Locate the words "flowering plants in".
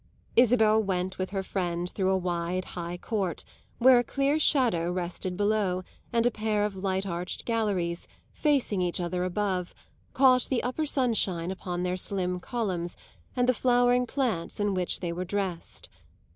13.53-14.73